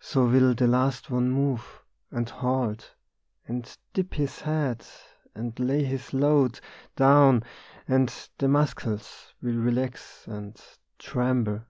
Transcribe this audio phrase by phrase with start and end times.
[0.00, 2.96] So will the last one move, And halt,
[3.46, 4.84] and dip his head,
[5.36, 6.58] and lay his load
[6.96, 7.44] Down,
[7.86, 10.60] and the muscles will relax and
[10.98, 11.62] tremble.